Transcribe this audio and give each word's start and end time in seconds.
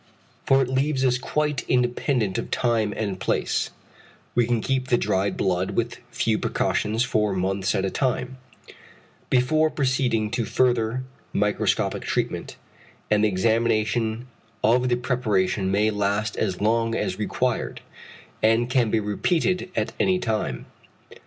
For 0.47 0.63
it 0.63 0.67
leaves 0.67 1.05
us 1.05 1.19
quite 1.19 1.61
independent 1.69 2.39
of 2.39 2.49
time 2.49 2.91
and 2.97 3.19
place, 3.19 3.69
we 4.33 4.47
can 4.47 4.59
keep 4.59 4.87
the 4.87 4.97
dried 4.97 5.37
blood 5.37 5.75
with 5.75 5.99
few 6.09 6.39
precautions 6.39 7.03
for 7.03 7.33
months 7.33 7.75
at 7.75 7.85
a 7.85 7.91
time, 7.91 8.37
before 9.29 9.69
proceeding 9.69 10.31
to 10.31 10.43
further 10.43 11.03
microscopic 11.33 12.01
treatment; 12.01 12.55
and 13.11 13.23
the 13.23 13.27
examination 13.27 14.25
of 14.63 14.89
the 14.89 14.97
preparation 14.97 15.69
may 15.69 15.91
last 15.91 16.35
as 16.35 16.59
long 16.59 16.95
as 16.95 17.19
required, 17.19 17.81
and 18.41 18.71
can 18.71 18.89
be 18.89 18.99
repeated 18.99 19.69
at 19.75 19.93
any 19.99 20.17
time. 20.17 20.65